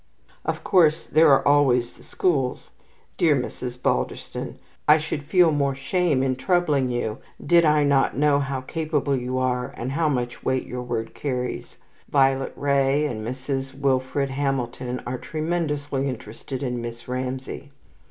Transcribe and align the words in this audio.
Of 0.43 0.63
course 0.63 1.03
there 1.05 1.29
are 1.31 1.47
always 1.47 1.93
the 1.93 2.01
schools. 2.01 2.71
Dear 3.17 3.35
Mrs. 3.35 3.77
Balderston, 3.79 4.57
I 4.87 4.97
should 4.97 5.21
feel 5.23 5.51
more 5.51 5.75
shame 5.75 6.23
in 6.23 6.37
troubling 6.37 6.89
you, 6.89 7.19
did 7.45 7.65
I 7.65 7.83
not 7.83 8.17
know 8.17 8.39
how 8.39 8.61
capable 8.61 9.15
you 9.15 9.37
are, 9.37 9.75
and 9.77 9.91
how 9.91 10.09
much 10.09 10.43
weight 10.43 10.65
your 10.65 10.81
word 10.81 11.13
carries. 11.13 11.77
Violet 12.09 12.53
Wray 12.55 13.05
and 13.05 13.23
Mrs. 13.23 13.75
Wilfred 13.79 14.31
Hamilton 14.31 15.03
are 15.05 15.19
tremendously 15.19 16.09
interested 16.09 16.63
in 16.63 16.81
Miss 16.81 17.07
Ramsay. 17.07 17.69